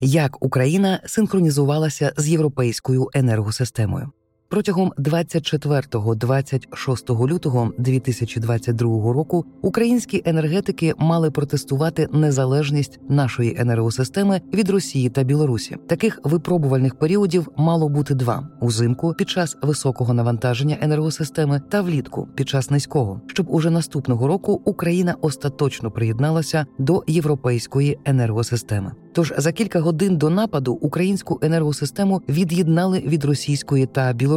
[0.00, 4.12] Як Україна синхронізувалася з європейською енергосистемою.
[4.48, 15.22] Протягом 24-26 лютого 2022 року українські енергетики мали протестувати незалежність нашої енергосистеми від Росії та
[15.22, 15.76] Білорусі.
[15.86, 22.48] Таких випробувальних періодів мало бути два: узимку під час високого навантаження енергосистеми та влітку під
[22.48, 28.92] час низького, щоб уже наступного року Україна остаточно приєдналася до європейської енергосистеми.
[29.16, 34.35] Тож за кілька годин до нападу українську енергосистему від'єднали від російської та білоруської,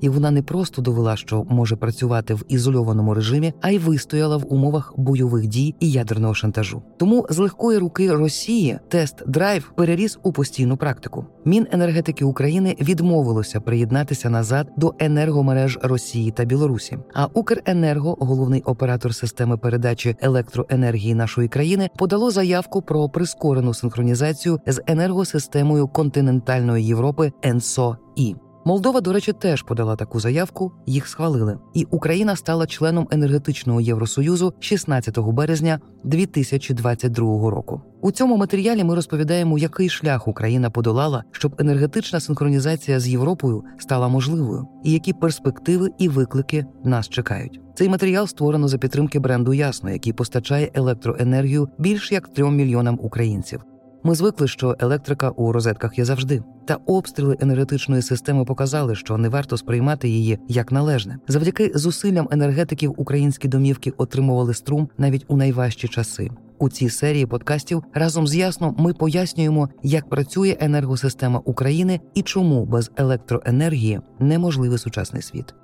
[0.00, 4.52] і вона не просто довела, що може працювати в ізольованому режимі, а й вистояла в
[4.52, 6.82] умовах бойових дій і ядерного шантажу.
[6.96, 11.26] Тому з легкої руки Росії тест драйв переріс у постійну практику.
[11.44, 16.98] Міненергетики України відмовилося приєднатися назад до енергомереж Росії та Білорусі.
[17.14, 24.82] А Укренерго, головний оператор системи передачі електроенергії нашої країни, подало заявку про прискорену синхронізацію з
[24.86, 28.47] енергосистемою континентальної Європи ЕНСО-І.
[28.64, 34.54] Молдова, до речі, теж подала таку заявку, їх схвалили, і Україна стала членом енергетичного євросоюзу
[34.60, 37.80] 16 березня 2022 року.
[38.00, 44.08] У цьому матеріалі ми розповідаємо, який шлях Україна подолала, щоб енергетична синхронізація з Європою стала
[44.08, 47.60] можливою, і які перспективи і виклики нас чекають.
[47.74, 53.64] Цей матеріал створено за підтримки бренду Ясно, який постачає електроенергію більш як трьом мільйонам українців.
[54.04, 56.42] Ми звикли, що електрика у розетках є завжди.
[56.66, 61.18] Та обстріли енергетичної системи показали, що не варто сприймати її як належне.
[61.28, 66.30] Завдяки зусиллям енергетиків українські домівки отримували струм навіть у найважчі часи.
[66.58, 72.64] У цій серії подкастів разом з ясно ми пояснюємо, як працює енергосистема України і чому
[72.64, 75.54] без електроенергії неможливий сучасний світ.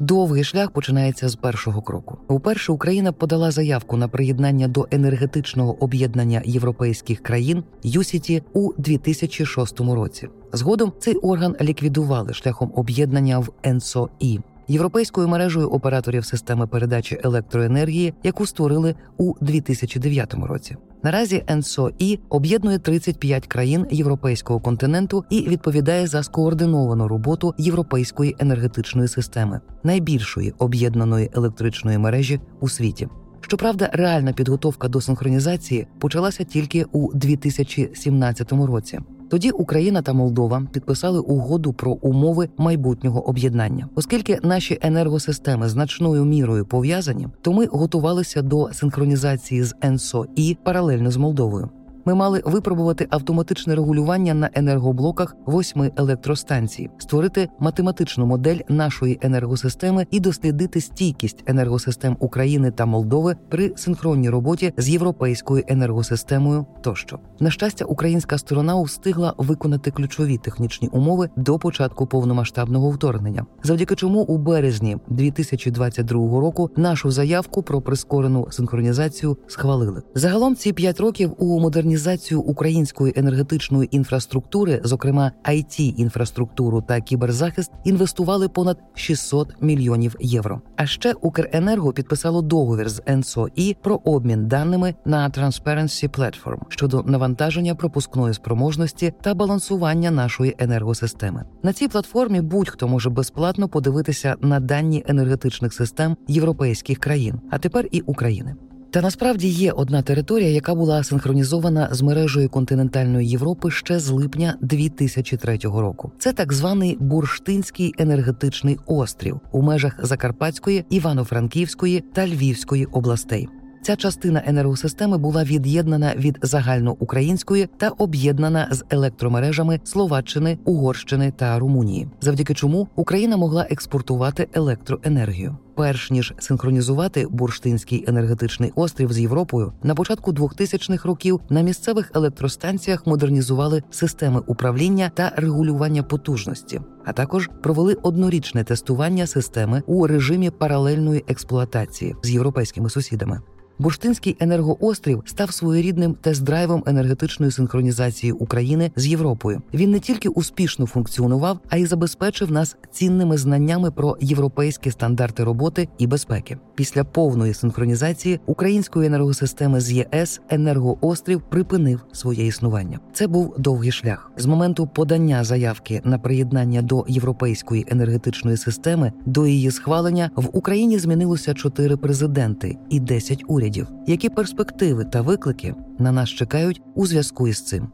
[0.00, 2.18] Довгий шлях починається з першого кроку.
[2.28, 10.28] Уперше Україна подала заявку на приєднання до енергетичного об'єднання європейських країн ЮСІТі у 2006 році.
[10.52, 14.40] Згодом цей орган ліквідували шляхом об'єднання в ЕНСОІ.
[14.70, 20.76] Європейською мережею операторів системи передачі електроенергії, яку створили у 2009 році.
[21.02, 29.60] Наразі ЕНСО-І об'єднує 35 країн європейського континенту і відповідає за скоординовану роботу європейської енергетичної системи,
[29.84, 33.08] найбільшої об'єднаної електричної мережі у світі.
[33.40, 38.98] Щоправда, реальна підготовка до синхронізації почалася тільки у 2017 році.
[39.30, 46.66] Тоді Україна та Молдова підписали угоду про умови майбутнього об'єднання, оскільки наші енергосистеми значною мірою
[46.66, 51.70] пов'язані, то ми готувалися до синхронізації з ЕНСО і паралельно з Молдовою.
[52.04, 60.20] Ми мали випробувати автоматичне регулювання на енергоблоках восьми електростанцій, створити математичну модель нашої енергосистеми і
[60.20, 66.66] дослідити стійкість енергосистем України та Молдови при синхронній роботі з європейською енергосистемою.
[66.80, 73.94] Тощо, на щастя, українська сторона встигла виконати ключові технічні умови до початку повномасштабного вторгнення, завдяки
[73.94, 80.02] чому у березні 2022 року нашу заявку про прискорену синхронізацію схвалили.
[80.14, 87.70] Загалом ці п'ять років у модернізації модернізацію української енергетичної інфраструктури, зокрема it інфраструктуру та кіберзахист,
[87.84, 90.60] інвестували понад 600 мільйонів євро.
[90.76, 97.74] А ще Укренерго підписало договір з НСОІ про обмін даними на Transparency Platform щодо навантаження
[97.74, 101.44] пропускної спроможності та балансування нашої енергосистеми.
[101.62, 107.86] На цій платформі будь-хто може безплатно подивитися на дані енергетичних систем європейських країн, а тепер
[107.90, 108.54] і України.
[108.90, 114.54] Та насправді є одна територія, яка була синхронізована з мережею континентальної Європи ще з липня
[114.60, 116.12] 2003 року.
[116.18, 123.48] Це так званий Бурштинський енергетичний острів у межах Закарпатської, Івано-Франківської та Львівської областей.
[123.82, 132.08] Ця частина енергосистеми була від'єднана від загальноукраїнської та об'єднана з електромережами Словаччини, Угорщини та Румунії,
[132.20, 139.94] завдяки чому Україна могла експортувати електроенергію перш ніж синхронізувати бурштинський енергетичний острів з Європою, на
[139.94, 147.94] початку 2000-х років на місцевих електростанціях модернізували системи управління та регулювання потужності, а також провели
[147.94, 153.40] однорічне тестування системи у режимі паралельної експлуатації з європейськими сусідами.
[153.80, 159.62] Бурштинський енергоострів став своєрідним тест-драйвом енергетичної синхронізації України з Європою.
[159.74, 165.88] Він не тільки успішно функціонував, а й забезпечив нас цінними знаннями про європейські стандарти роботи
[165.98, 166.58] і безпеки.
[166.74, 172.98] Після повної синхронізації української енергосистеми з ЄС енергоострів припинив своє існування.
[173.12, 179.46] Це був довгий шлях з моменту подання заявки на приєднання до європейської енергетичної системи до
[179.46, 183.69] її схвалення в Україні змінилося чотири президенти і десять урядів.
[184.06, 187.88] Які перспективи та виклики на нас чекають у зв'язку із цим?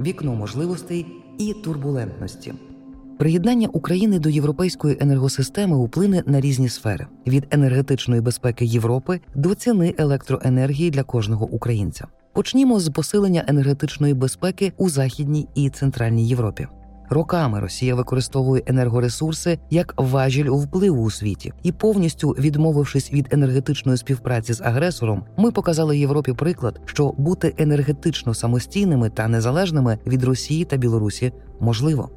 [0.00, 1.06] вікно можливостей
[1.38, 2.54] і турбулентності.
[3.18, 9.94] Приєднання України до європейської енергосистеми вплине на різні сфери: від енергетичної безпеки Європи до ціни
[9.98, 12.06] електроенергії для кожного українця.
[12.32, 16.66] Почнімо з посилення енергетичної безпеки у західній і центральній Європі.
[17.10, 24.52] Роками Росія використовує енергоресурси як важіль впливу у світі, і повністю відмовившись від енергетичної співпраці
[24.52, 30.76] з агресором, ми показали Європі приклад, що бути енергетично самостійними та незалежними від Росії та
[30.76, 32.10] Білорусі можливо.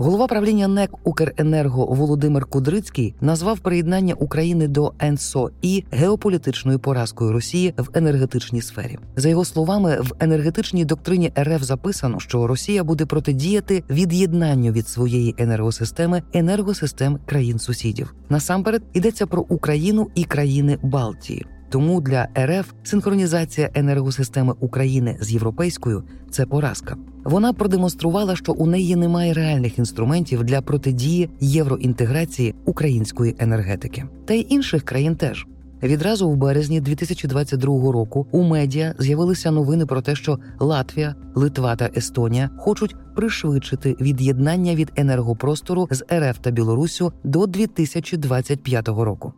[0.00, 7.74] Голова правління НЕК Укренерго Володимир Кудрицький назвав приєднання України до ЕНСО і геополітичною поразкою Росії
[7.76, 8.98] в енергетичній сфері.
[9.16, 15.34] За його словами, в енергетичній доктрині РФ записано, що Росія буде протидіяти від'єднанню від своєї
[15.38, 18.14] енергосистеми енергосистем країн сусідів.
[18.28, 21.46] Насамперед йдеться про Україну і країни Балтії.
[21.68, 26.96] Тому для РФ синхронізація енергосистеми України з європейською це поразка.
[27.24, 34.46] Вона продемонструвала, що у неї немає реальних інструментів для протидії євроінтеграції української енергетики, та й
[34.50, 35.46] інших країн теж.
[35.82, 41.90] Відразу в березні 2022 року у медіа з'явилися новини про те, що Латвія, Литва та
[41.96, 49.32] Естонія хочуть пришвидшити від'єднання від енергопростору з РФ та Білорусю до 2025 року.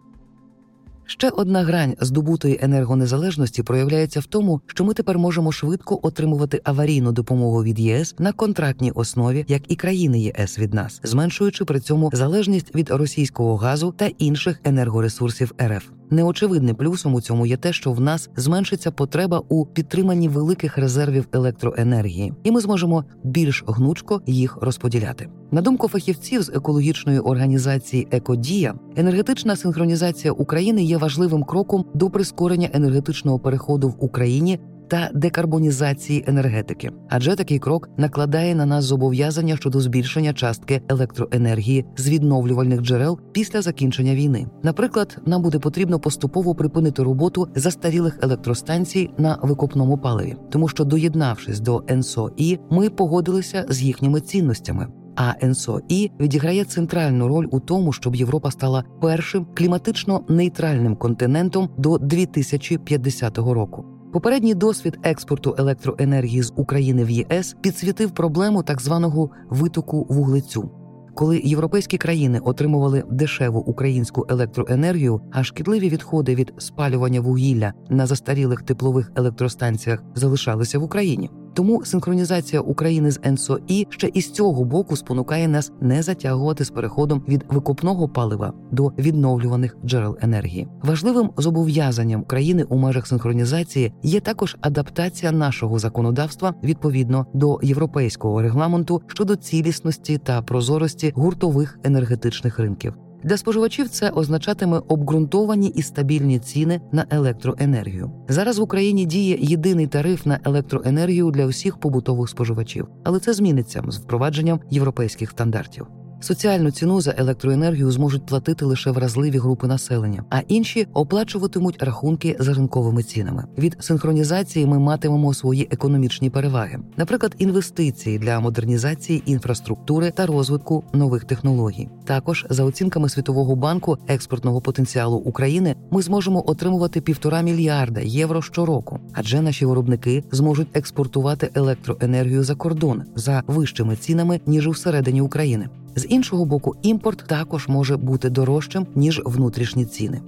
[1.11, 7.13] Ще одна грань здобутої енергонезалежності проявляється в тому, що ми тепер можемо швидко отримувати аварійну
[7.13, 12.11] допомогу від ЄС на контрактній основі, як і країни ЄС від нас, зменшуючи при цьому
[12.13, 16.00] залежність від російського газу та інших енергоресурсів РФ.
[16.13, 21.29] Неочевидним плюсом у цьому є те, що в нас зменшиться потреба у підтриманні великих резервів
[21.33, 25.29] електроенергії, і ми зможемо більш гнучко їх розподіляти.
[25.51, 32.71] На думку фахівців з екологічної організації Екодія, енергетична синхронізація України є важливим кроком до прискорення
[32.73, 34.59] енергетичного переходу в Україні
[34.91, 42.09] та декарбонізації енергетики, адже такий крок накладає на нас зобов'язання щодо збільшення частки електроенергії з
[42.09, 44.47] відновлювальних джерел після закінчення війни.
[44.63, 51.61] Наприклад, нам буде потрібно поступово припинити роботу застарілих електростанцій на викопному паливі, тому що, доєднавшись
[51.61, 54.87] до ЕНСОІ, ми погодилися з їхніми цінностями.
[55.17, 61.99] А ЕНСОІ відіграє центральну роль у тому, щоб Європа стала першим кліматично нейтральним континентом до
[61.99, 64.00] 2050 року.
[64.13, 70.71] Попередній досвід експорту електроенергії з України в ЄС підсвітив проблему так званого витоку вуглецю.
[71.15, 78.63] Коли європейські країни отримували дешеву українську електроенергію, а шкідливі відходи від спалювання вугілля на застарілих
[78.63, 81.31] теплових електростанціях залишалися в Україні.
[81.55, 87.23] Тому синхронізація України з ЕНСОІ ще із цього боку спонукає нас не затягувати з переходом
[87.29, 90.69] від викопного палива до відновлюваних джерел енергії.
[90.83, 99.03] Важливим зобов'язанням країни у межах синхронізації є також адаптація нашого законодавства відповідно до європейського регламенту
[99.07, 102.95] щодо цілісності та прозорості гуртових енергетичних ринків.
[103.23, 108.11] Для споживачів це означатиме обґрунтовані і стабільні ціни на електроенергію.
[108.29, 113.83] Зараз в Україні діє єдиний тариф на електроенергію для всіх побутових споживачів, але це зміниться
[113.89, 115.87] з впровадженням європейських стандартів.
[116.21, 122.55] Соціальну ціну за електроенергію зможуть платити лише вразливі групи населення, а інші оплачуватимуть рахунки за
[122.55, 123.45] ринковими цінами.
[123.59, 131.25] Від синхронізації ми матимемо свої економічні переваги, наприклад, інвестиції для модернізації інфраструктури та розвитку нових
[131.25, 131.89] технологій.
[132.05, 138.99] Також за оцінками Світового банку експортного потенціалу України ми зможемо отримувати півтора мільярда євро щороку,
[139.13, 145.69] адже наші виробники зможуть експортувати електроенергію за кордон за вищими цінами ніж всередині України.
[146.01, 150.21] З іншого боку, імпорт також може бути дорожчим ніж внутрішні ціни.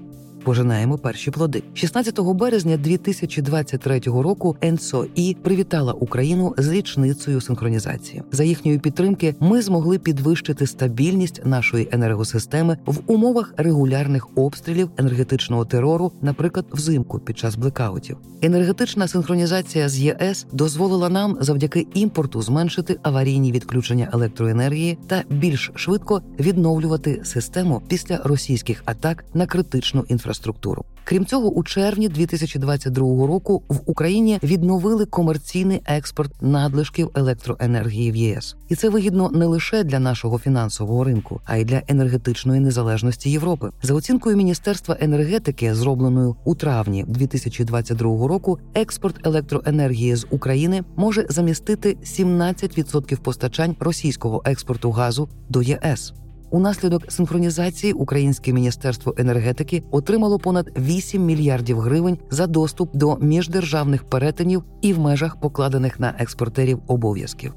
[0.44, 4.56] Пожинаємо перші плоди 16 березня 2023 року.
[4.60, 8.22] ЕНСОІ привітала Україну з річницею синхронізації.
[8.32, 16.12] За їхньої підтримки ми змогли підвищити стабільність нашої енергосистеми в умовах регулярних обстрілів енергетичного терору,
[16.22, 18.16] наприклад, взимку під час блекаутів.
[18.42, 26.22] Енергетична синхронізація з ЄС дозволила нам завдяки імпорту зменшити аварійні відключення електроенергії та більш швидко
[26.40, 30.84] відновлювати систему після російських атак на критичну інфраструктуру інфраструктуру.
[31.04, 38.56] Крім цього, у червні 2022 року в Україні відновили комерційний експорт надлишків електроенергії в ЄС,
[38.68, 43.70] і це вигідно не лише для нашого фінансового ринку, а й для енергетичної незалежності Європи.
[43.82, 51.96] За оцінкою Міністерства енергетики, зробленою у травні 2022 року, експорт електроенергії з України може замістити
[52.04, 56.12] 17% постачань російського експорту газу до ЄС.
[56.52, 64.64] Унаслідок синхронізації Українське міністерство енергетики отримало понад 8 мільярдів гривень за доступ до міждержавних перетинів
[64.80, 67.54] і в межах покладених на експортерів обов'язків.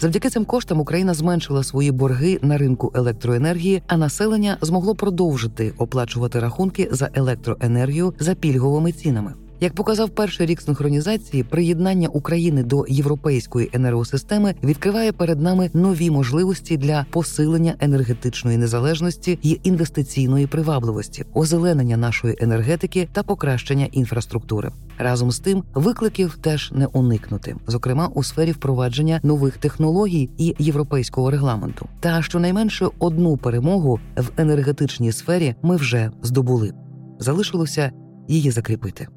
[0.00, 6.40] Завдяки цим коштам Україна зменшила свої борги на ринку електроенергії, а населення змогло продовжити оплачувати
[6.40, 9.34] рахунки за електроенергію за пільговими цінами.
[9.62, 16.76] Як показав перший рік синхронізації, приєднання України до європейської енергосистеми відкриває перед нами нові можливості
[16.76, 24.70] для посилення енергетичної незалежності і інвестиційної привабливості, озеленення нашої енергетики та покращення інфраструктури.
[24.98, 31.30] Разом з тим, викликів теж не уникнути, зокрема у сфері впровадження нових технологій і європейського
[31.30, 31.88] регламенту.
[32.00, 36.72] Та щонайменше одну перемогу в енергетичній сфері ми вже здобули.
[37.18, 37.92] Залишилося
[38.28, 39.08] її закріпити.